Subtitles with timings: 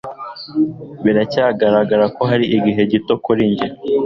[1.03, 3.67] Biracyagaragara ko ari igihe gito kuri njye